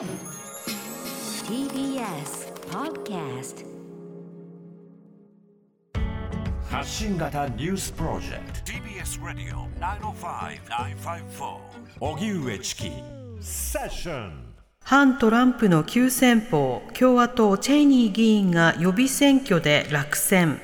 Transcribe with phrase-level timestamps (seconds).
[0.00, 0.08] TBS
[2.70, 3.66] Podcast
[6.70, 8.72] 発信型ニュースプロジェクト。
[8.72, 11.58] TBS Radio 905-954
[12.00, 12.90] 荻上チキ。
[13.42, 14.54] セッション。
[14.82, 20.62] 反トランプの急先鋒共和党チェイニー議員が予備選挙で落選。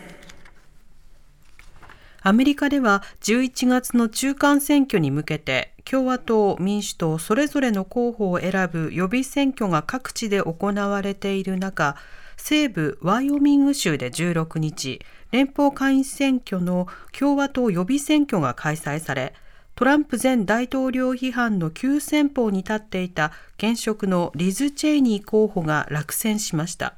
[2.22, 11.96] アメリカでは11月の中間選挙に向けて共和党、民主党それぞれの候補を選ぶ予備選挙が各地で行われている中
[12.36, 19.32] 西部ワイオミング州で16日連邦下院選挙の共和党予備選挙が開催され
[19.76, 26.94] トランプ前大統領批判の急先鋒に立っていた現職のリズ・チェイニー候補が落選しました。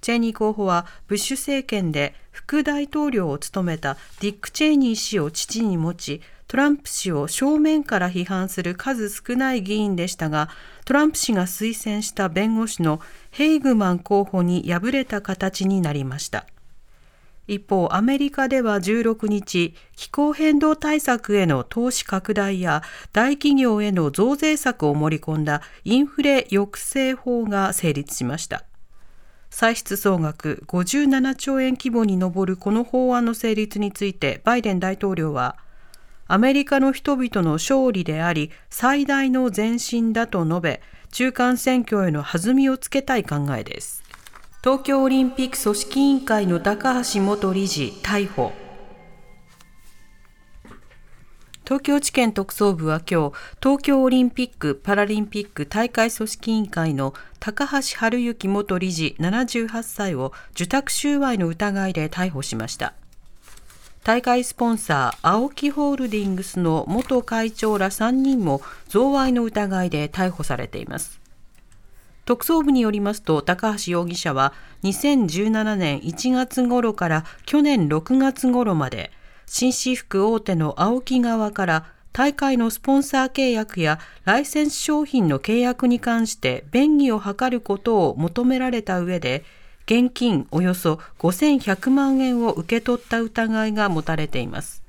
[0.00, 10.48] チェイニー候補はブッシュ政権で副大統領を務めたディック・チェイニー氏を父に持ち、トランプ氏を正面から批判する数少ない議員でしたが、
[10.84, 13.00] トランプ氏が推薦した弁護士の
[13.30, 16.46] ヘイグマン候補に敗れた形になりました。
[17.48, 28.64] 一方、アメリカでは16日、気候変動対策への投資拡大や大企業への増税策を盛り込んだインフレ抑制法が成立しました。
[29.50, 35.56] 歳出総額57兆円規模に上るこの法案の成立についてバイデン大統領は、
[36.28, 40.82] アメリカの人々の勝利であり最大の前進だと述べ、
[41.12, 44.02] 中間選挙への弾みをつけたい考えです。
[44.62, 48.52] 東京オリンピック組織委員会の高橋元理事逮捕
[51.64, 62.94] 東京地検特捜部は今日、東京オリンピック・パラリンピック大会組織委員会の高橋治之元理事78歳を受託収賄の疑いで逮捕しました。
[64.06, 71.20] 大会スポンサー、青木ホールディングスの元会長ら3人も贈賄の疑いで逮捕されています。
[72.24, 74.52] 特捜部によりますと高橋容疑者は
[74.84, 79.10] 2017年1月頃から去年6月頃まで
[79.44, 89.42] 紳士服大手の青木側から大会のスポンサー契約やライセンス商品の契約に関して便宜を図ることを求められた上で
[89.86, 94.82] 現金およそ5100万円を受け取った疑いが持たれています。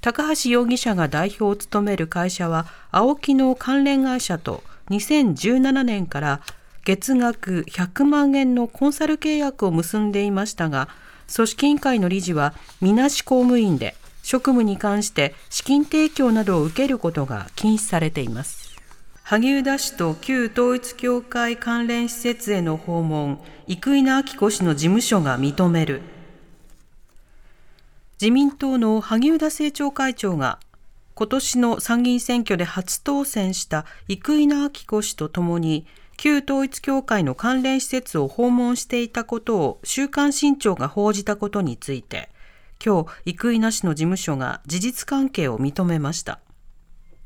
[0.00, 6.40] 高橋容疑者が代表を務める会社は青木の関連会社と2017年から
[6.84, 10.88] 月額100万円のコンサル契約を結んでいましたが、
[11.34, 18.69] 組織委員会の理事はみなし公務員で、職務に関して資金提供などを受けることが禁止されています。
[19.30, 26.02] 萩生田氏と旧統一教会関連施設への訪問、生稲晃子氏の事務所が認める。
[28.20, 30.58] 自民党の萩生田政調会長が
[31.14, 35.86] 今年の参議院選挙で初当選した生稲晃子氏とともに
[36.16, 42.30] 旧統一教会の関連施設を訪問していたことを週刊新潮が報じたことについて
[42.84, 46.40] 今日生稲氏の事務所が事実関係を認めました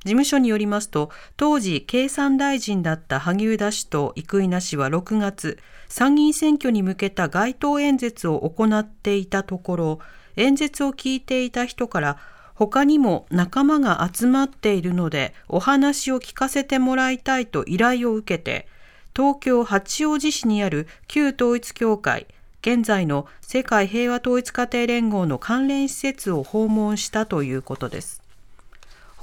[0.04, 9.98] 事務所によりますと当時経産大臣だった萩生田氏と生稲氏は6月参議院選挙に向けた街頭演説を行っていたところ
[10.36, 12.18] 演説を聞いていた人から
[12.54, 18.68] 他にも仲間が集まっているのでお話を聞かせてもらいたいと依頼を受けて、
[19.14, 22.26] 東京八王子市にある旧統一教会、
[22.62, 28.23] 現在の世界平和統一家庭連合の関連施設を訪問したということです。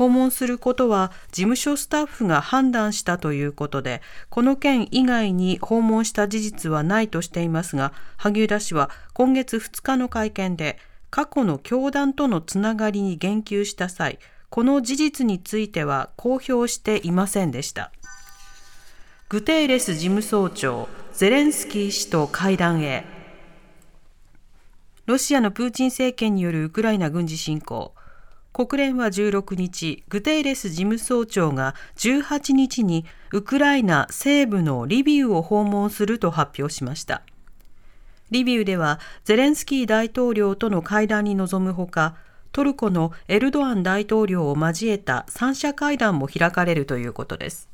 [0.01, 4.01] 訪問することは事務所スタッフが判断したということで、
[4.31, 10.79] この件以外に訪問した事実はないとしていますが、萩生田氏は今月2日の会見で、
[11.11, 14.17] 過去の教団とのつながりに言及した際、
[14.49, 17.91] この事実については公表していませんでした。
[19.29, 23.05] グテーレス事務総長、ゼレンスキー氏と会談へ。
[25.05, 27.93] ロシアのプーチン政権によるウクライナ軍事侵攻。
[28.53, 37.21] 国連は16日、グテーレス事務総長が18日にウクライナ西部のリビウを訪問すると発表しました。
[38.29, 42.15] リビウではゼレンスキー大統領との会談に臨むほか、
[42.51, 47.69] トルコのエルドアン大統領を交えた三者会談も開かれるということです。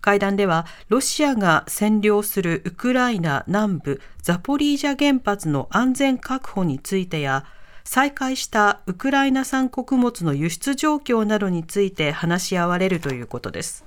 [0.00, 7.44] 会談ではロシアが占領するウクライナ南部ザポリージャ原発の安全確保についてや
[7.90, 13.86] 再開したウクライナ産穀物の輸出状況などについて話し合われるということです。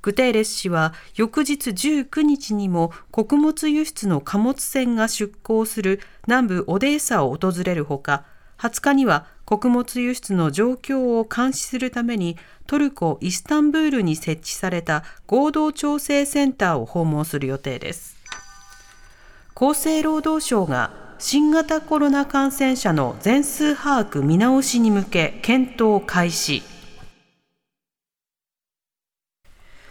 [0.00, 8.24] グテーレス氏は翌日19日にも穀物輸出の貨物船が出港する南部オデーサを訪れるほか、
[8.56, 18.16] 20日には穀物輸出の状況を監視するためにトルコ・イスタンブールに設置された合同調整センターを訪問する予定です
[19.54, 26.62] 厚生労働省が新型コロナ感染者の全数把握見直しに向け検討開始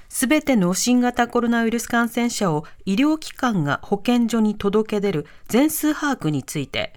[0.09, 6.93] すべての新型コロナウイルス感染者を医療機関が保健所に届け出る全数把握について、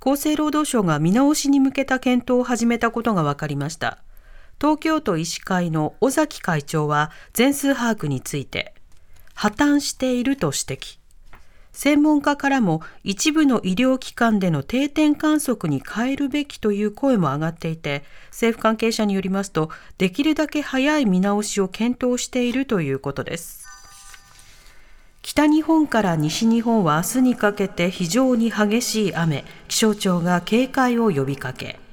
[0.00, 3.98] 厚生労働省が見直しに向けた検討を始めたことが分かりました。
[4.60, 8.72] 東京都医師会の尾崎会長は全数把握について、
[9.34, 11.03] 破綻していると指摘。
[11.74, 23.64] 専門家からも一部の医療機関での定点観測に変えるべきという声も上がっていて政府関係者によりますとできるだけ早い見直しを検討しているということです。
[25.20, 31.83] 北日本から西日本は明日にかけて非常に激しい雨気象庁が警戒を呼びかけ。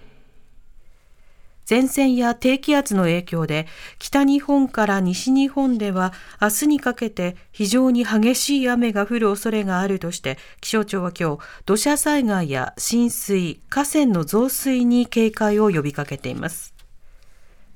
[1.70, 3.68] 前線や低気圧の影響で
[4.00, 16.74] 北日本から西日本では明日にかけて非常に激しい雨が降る恐れがあるとして気象庁は今日土砂災害や浸水、河川の増水に警戒を呼びかけています。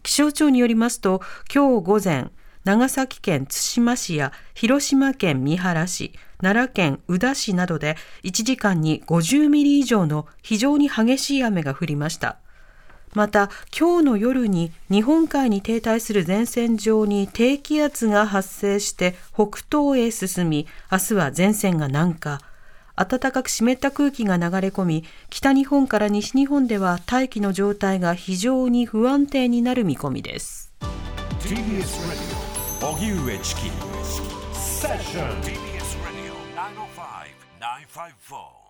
[0.04, 1.22] 気象庁によりますと
[1.54, 2.30] 今日午前
[2.66, 12.40] 長崎県対馬市や広島県三原市、奈良県宇陀市などで1時間に50ミリ以上の非常に激しい雨が降りました。
[13.16, 22.42] また今日の夜に日本海に停滞する前線上に低気圧が発生して北東へ進み明日は前線が南下。
[22.98, 30.74] 暖かく湿った空気が流れ込み北日本から西日本では大気の状態が非常に不安定になる見込みです。
[31.40, 32.22] TBS ラジ
[32.84, 33.62] オ荻上チキ
[34.54, 35.56] セッション TBS
[36.04, 38.65] Radio 905 954